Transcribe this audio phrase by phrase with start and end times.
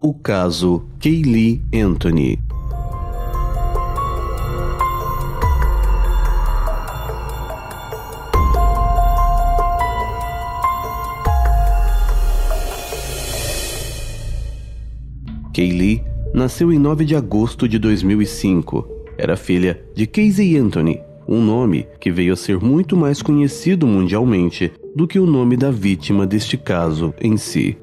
[0.00, 2.38] O caso Kaylee Anthony.
[15.52, 18.88] Kaylee nasceu em 9 de agosto de 2005.
[19.18, 24.72] Era filha de Casey Anthony, um nome que veio a ser muito mais conhecido mundialmente
[24.94, 27.76] do que o nome da vítima deste caso em si.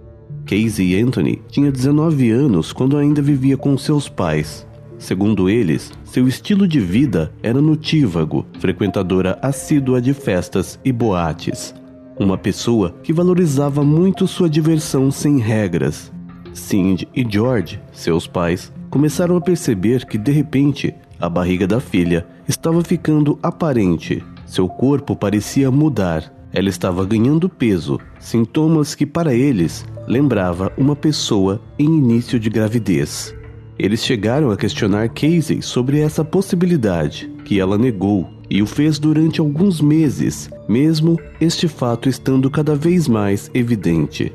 [0.46, 4.66] Casey Anthony tinha 19 anos quando ainda vivia com seus pais.
[4.98, 11.74] Segundo eles, seu estilo de vida era notívago, frequentadora assídua de festas e boates.
[12.18, 16.12] Uma pessoa que valorizava muito sua diversão sem regras.
[16.54, 22.26] Cindy e George, seus pais, começaram a perceber que de repente a barriga da filha
[22.48, 24.24] estava ficando aparente.
[24.46, 26.32] Seu corpo parecia mudar.
[26.54, 33.36] Ela estava ganhando peso, sintomas que para eles lembrava uma pessoa em início de gravidez.
[33.78, 39.40] Eles chegaram a questionar Casey sobre essa possibilidade, que ela negou e o fez durante
[39.40, 44.32] alguns meses, mesmo este fato estando cada vez mais evidente.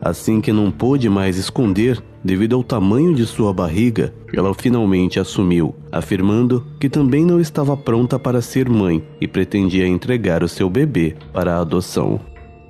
[0.00, 5.74] Assim que não pôde mais esconder devido ao tamanho de sua barriga, ela finalmente assumiu,
[5.90, 11.16] afirmando que também não estava pronta para ser mãe e pretendia entregar o seu bebê
[11.32, 12.20] para a adoção.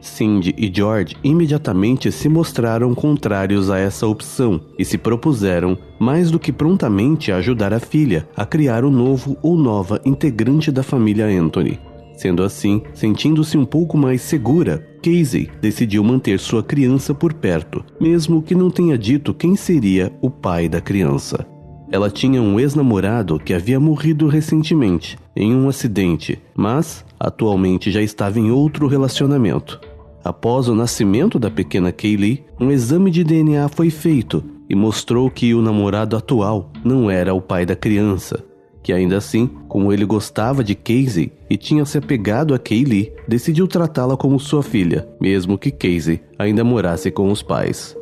[0.05, 6.39] Cindy e George imediatamente se mostraram contrários a essa opção e se propuseram, mais do
[6.39, 11.27] que prontamente, a ajudar a filha a criar o novo ou nova integrante da família
[11.27, 11.81] Anthony.
[12.17, 18.41] Sendo assim, sentindo-se um pouco mais segura, Casey decidiu manter sua criança por perto, mesmo
[18.41, 21.45] que não tenha dito quem seria o pai da criança.
[21.91, 28.39] Ela tinha um ex-namorado que havia morrido recentemente em um acidente, mas atualmente já estava
[28.39, 29.81] em outro relacionamento.
[30.25, 35.55] Após o nascimento da pequena Kaylee, um exame de DNA foi feito e mostrou que
[35.55, 38.43] o namorado atual não era o pai da criança,
[38.83, 43.69] que ainda assim, como ele gostava de Casey e tinha se apegado a Kaylee, decidiu
[43.69, 47.95] tratá-la como sua filha, mesmo que Casey ainda morasse com os pais.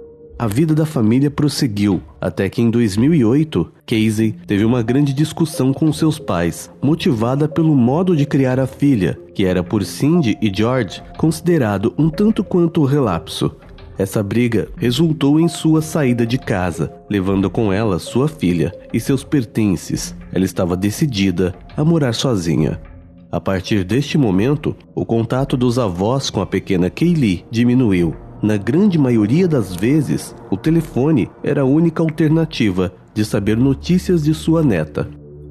[0.42, 5.92] A vida da família prosseguiu até que em 2008, Casey teve uma grande discussão com
[5.92, 11.00] seus pais, motivada pelo modo de criar a filha, que era por Cindy e George
[11.16, 13.54] considerado um tanto quanto relapso.
[13.96, 19.22] Essa briga resultou em sua saída de casa, levando com ela sua filha e seus
[19.22, 20.12] pertences.
[20.32, 22.80] Ela estava decidida a morar sozinha.
[23.30, 28.31] A partir deste momento, o contato dos avós com a pequena Kaylee diminuiu.
[28.42, 34.34] Na grande maioria das vezes, o telefone era a única alternativa de saber notícias de
[34.34, 35.08] sua neta.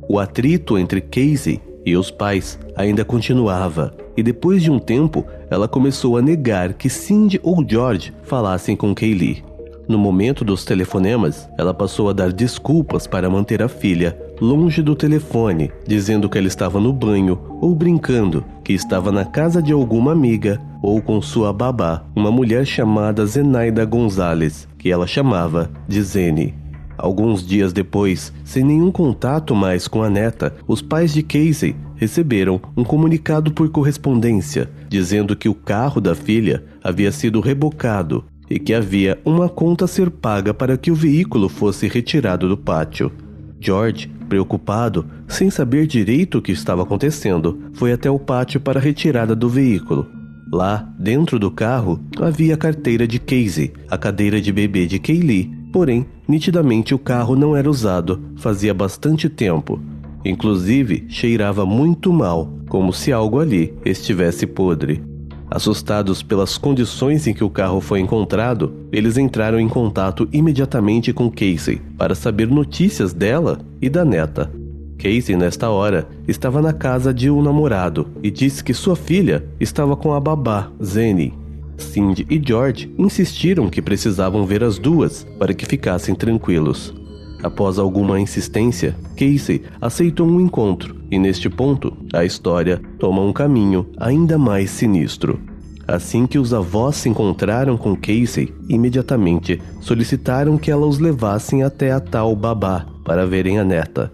[0.09, 5.69] O atrito entre Casey e os pais ainda continuava, e depois de um tempo, ela
[5.69, 9.41] começou a negar que Cindy ou George falassem com Kaylee.
[9.87, 14.95] No momento dos telefonemas, ela passou a dar desculpas para manter a filha longe do
[14.95, 20.11] telefone, dizendo que ela estava no banho ou brincando, que estava na casa de alguma
[20.11, 26.55] amiga ou com sua babá, uma mulher chamada Zenaida Gonzalez, que ela chamava de Zene.
[26.97, 32.59] Alguns dias depois, sem nenhum contato mais com a neta, os pais de Casey receberam
[32.75, 38.73] um comunicado por correspondência dizendo que o carro da filha havia sido rebocado e que
[38.73, 43.09] havia uma conta a ser paga para que o veículo fosse retirado do pátio.
[43.57, 48.81] George, preocupado, sem saber direito o que estava acontecendo, foi até o pátio para a
[48.81, 50.07] retirada do veículo.
[50.49, 55.61] Lá, dentro do carro, havia a carteira de Casey, a cadeira de bebê de Kaylee
[55.71, 59.79] Porém, nitidamente o carro não era usado, fazia bastante tempo.
[60.23, 65.01] Inclusive, cheirava muito mal, como se algo ali estivesse podre.
[65.51, 71.29] Assustados pelas condições em que o carro foi encontrado, eles entraram em contato imediatamente com
[71.29, 74.49] Casey para saber notícias dela e da neta.
[74.97, 79.97] Casey, nesta hora, estava na casa de um namorado e disse que sua filha estava
[79.97, 81.33] com a babá, Zenny,
[81.77, 86.93] Cindy e George insistiram que precisavam ver as duas para que ficassem tranquilos.
[87.43, 93.87] Após alguma insistência, Casey aceitou um encontro e neste ponto a história toma um caminho
[93.97, 95.39] ainda mais sinistro.
[95.87, 101.91] Assim que os avós se encontraram com Casey, imediatamente solicitaram que ela os levassem até
[101.91, 104.11] a tal babá para verem a neta.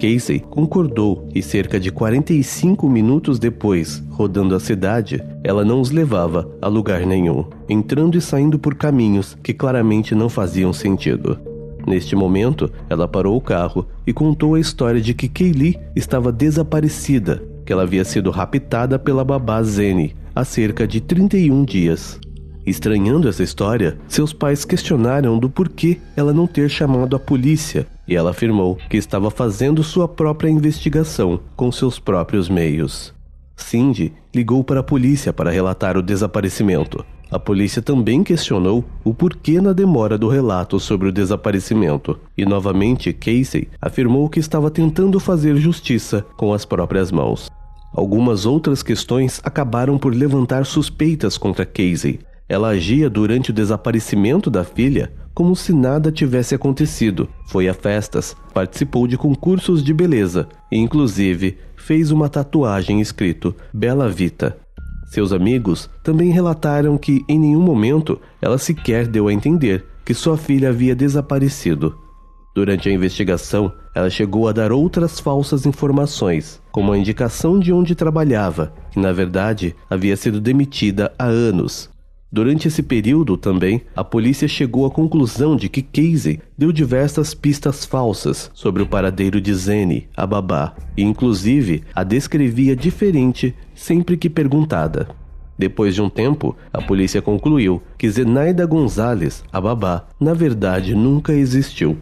[0.00, 6.50] Casey concordou e cerca de 45 minutos depois, rodando a cidade, ela não os levava
[6.62, 11.49] a lugar nenhum, entrando e saindo por caminhos que claramente não faziam sentido.
[11.86, 17.42] Neste momento, ela parou o carro e contou a história de que Kaylee estava desaparecida,
[17.64, 22.20] que ela havia sido raptada pela babá Zene há cerca de 31 dias.
[22.66, 28.16] Estranhando essa história, seus pais questionaram do porquê ela não ter chamado a polícia e
[28.16, 33.14] ela afirmou que estava fazendo sua própria investigação com seus próprios meios.
[33.56, 37.04] Cindy ligou para a polícia para relatar o desaparecimento.
[37.30, 43.12] A polícia também questionou o porquê na demora do relato sobre o desaparecimento, e novamente
[43.12, 47.48] Casey afirmou que estava tentando fazer justiça com as próprias mãos.
[47.94, 52.20] Algumas outras questões acabaram por levantar suspeitas contra Casey.
[52.48, 57.28] Ela agia durante o desaparecimento da filha como se nada tivesse acontecido.
[57.46, 64.08] Foi a festas, participou de concursos de beleza e, inclusive, fez uma tatuagem escrito Bela
[64.08, 64.58] Vita.
[65.10, 70.36] Seus amigos também relataram que em nenhum momento ela sequer deu a entender que sua
[70.36, 71.98] filha havia desaparecido.
[72.54, 77.96] Durante a investigação, ela chegou a dar outras falsas informações, como a indicação de onde
[77.96, 81.90] trabalhava, que na verdade havia sido demitida há anos.
[82.32, 87.84] Durante esse período também, a polícia chegou à conclusão de que Casey deu diversas pistas
[87.84, 94.30] falsas sobre o paradeiro de Zene, a babá, e inclusive a descrevia diferente sempre que
[94.30, 95.08] perguntada.
[95.58, 101.32] Depois de um tempo, a polícia concluiu que Zenaida Gonzalez, a babá, na verdade nunca
[101.32, 101.98] existiu.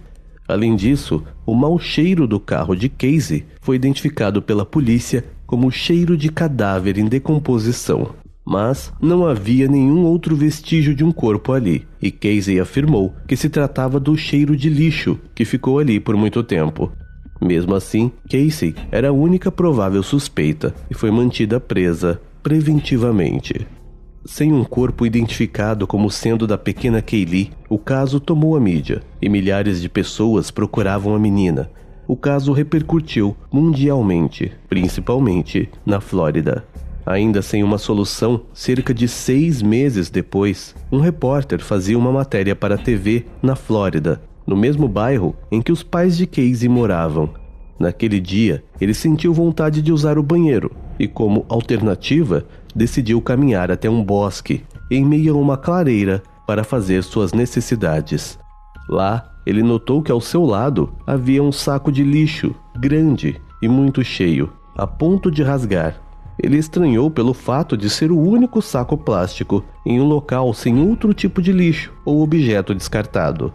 [0.46, 6.18] Além disso, o mau cheiro do carro de Casey foi identificado pela polícia como cheiro
[6.18, 8.10] de cadáver em decomposição
[8.48, 13.50] mas não havia nenhum outro vestígio de um corpo ali, e Casey afirmou que se
[13.50, 16.90] tratava do cheiro de lixo que ficou ali por muito tempo.
[17.42, 23.66] Mesmo assim, Casey era a única provável suspeita e foi mantida presa preventivamente.
[24.24, 29.28] Sem um corpo identificado como sendo da pequena Kaylee, o caso tomou a mídia e
[29.28, 31.70] milhares de pessoas procuravam a menina.
[32.06, 36.64] O caso repercutiu mundialmente, principalmente na Flórida.
[37.08, 42.74] Ainda sem uma solução, cerca de seis meses depois, um repórter fazia uma matéria para
[42.74, 47.30] a TV na Flórida, no mesmo bairro em que os pais de Casey moravam.
[47.80, 52.44] Naquele dia, ele sentiu vontade de usar o banheiro e, como alternativa,
[52.76, 58.38] decidiu caminhar até um bosque, em meio a uma clareira, para fazer suas necessidades.
[58.86, 64.04] Lá, ele notou que ao seu lado havia um saco de lixo, grande e muito
[64.04, 66.07] cheio, a ponto de rasgar.
[66.40, 71.12] Ele estranhou pelo fato de ser o único saco plástico em um local sem outro
[71.12, 73.52] tipo de lixo ou objeto descartado.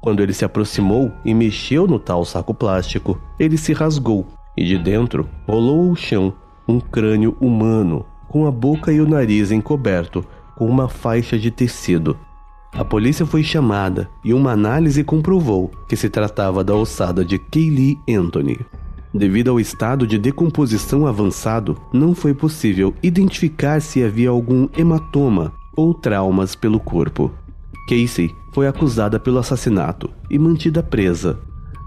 [0.00, 4.78] Quando ele se aproximou e mexeu no tal saco plástico, ele se rasgou e de
[4.78, 6.32] dentro rolou ao chão
[6.68, 10.24] um crânio humano, com a boca e o nariz encoberto
[10.56, 12.16] com uma faixa de tecido.
[12.72, 17.98] A polícia foi chamada e uma análise comprovou que se tratava da ossada de Kaylee
[18.08, 18.58] Anthony.
[19.16, 25.94] Devido ao estado de decomposição avançado, não foi possível identificar se havia algum hematoma ou
[25.94, 27.32] traumas pelo corpo.
[27.88, 31.38] Casey foi acusada pelo assassinato e mantida presa.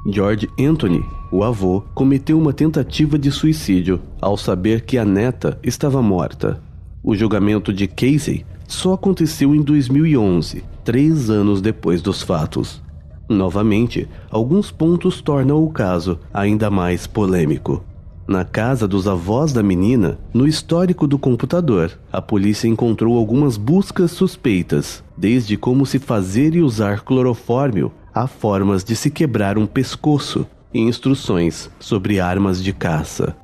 [0.08, 6.02] George Anthony, o avô, cometeu uma tentativa de suicídio ao saber que a neta estava
[6.02, 6.60] morta.
[7.04, 12.82] O julgamento de Casey só aconteceu em 2011, três anos depois dos fatos.
[13.30, 17.84] Novamente, alguns pontos tornam o caso ainda mais polêmico.
[18.28, 24.12] Na casa dos avós da menina, no histórico do computador, a polícia encontrou algumas buscas
[24.12, 30.46] suspeitas, desde como se fazer e usar clorofórmio a formas de se quebrar um pescoço
[30.74, 33.36] e instruções sobre armas de caça.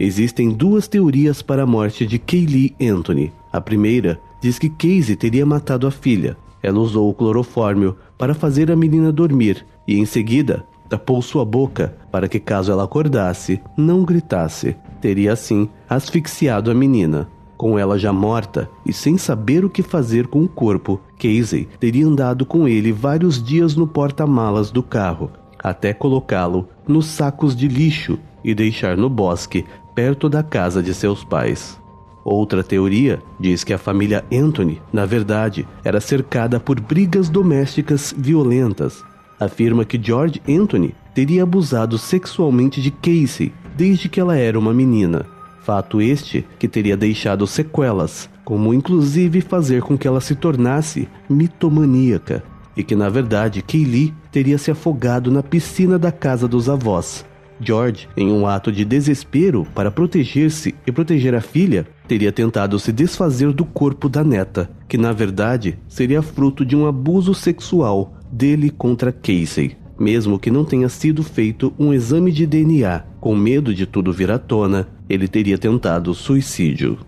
[0.00, 3.32] Existem duas teorias para a morte de Kaylee Anthony.
[3.52, 6.36] A primeira diz que Casey teria matado a filha.
[6.64, 11.94] Ela usou o clorofórmio para fazer a menina dormir e em seguida tapou sua boca
[12.10, 14.74] para que, caso ela acordasse, não gritasse.
[14.98, 17.28] Teria assim asfixiado a menina.
[17.58, 22.06] Com ela já morta e sem saber o que fazer com o corpo, Casey teria
[22.06, 25.30] andado com ele vários dias no porta-malas do carro,
[25.62, 31.22] até colocá-lo nos sacos de lixo e deixar no bosque perto da casa de seus
[31.22, 31.78] pais.
[32.24, 39.04] Outra teoria diz que a família Anthony, na verdade, era cercada por brigas domésticas violentas.
[39.38, 45.26] Afirma que George Anthony teria abusado sexualmente de Casey desde que ela era uma menina.
[45.62, 52.42] Fato este que teria deixado sequelas, como inclusive fazer com que ela se tornasse mitomaníaca,
[52.76, 57.24] e que na verdade Kaylee teria se afogado na piscina da casa dos avós,
[57.60, 62.92] George, em um ato de desespero para proteger-se e proteger a filha, teria tentado se
[62.92, 68.70] desfazer do corpo da neta, que na verdade seria fruto de um abuso sexual dele
[68.70, 69.76] contra Casey.
[69.98, 74.30] Mesmo que não tenha sido feito um exame de DNA, com medo de tudo vir
[74.30, 76.98] à tona, ele teria tentado suicídio.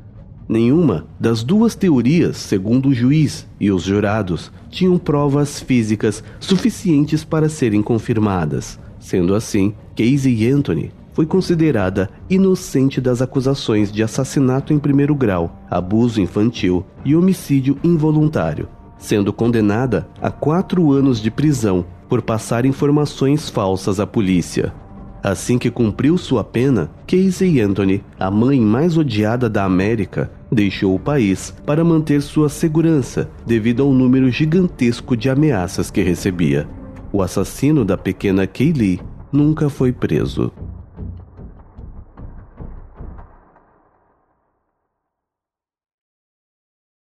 [0.48, 7.48] Nenhuma das duas teorias, segundo o juiz e os jurados, tinham provas físicas suficientes para
[7.48, 8.78] serem confirmadas.
[9.06, 16.20] Sendo assim, Casey Anthony foi considerada inocente das acusações de assassinato em primeiro grau, abuso
[16.20, 24.00] infantil e homicídio involuntário, sendo condenada a quatro anos de prisão por passar informações falsas
[24.00, 24.75] à polícia.
[25.22, 31.00] Assim que cumpriu sua pena, Casey Anthony, a mãe mais odiada da América, deixou o
[31.00, 36.66] país para manter sua segurança devido ao número gigantesco de ameaças que recebia.
[37.12, 39.00] O assassino da pequena Kaylee
[39.32, 40.52] nunca foi preso.